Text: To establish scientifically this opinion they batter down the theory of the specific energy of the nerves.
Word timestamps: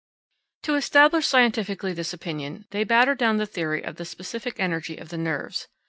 To 0.63 0.73
establish 0.73 1.27
scientifically 1.27 1.93
this 1.93 2.11
opinion 2.11 2.65
they 2.71 2.83
batter 2.83 3.13
down 3.13 3.37
the 3.37 3.45
theory 3.45 3.83
of 3.83 3.97
the 3.97 4.05
specific 4.05 4.59
energy 4.59 4.97
of 4.97 5.09
the 5.09 5.17
nerves. 5.19 5.67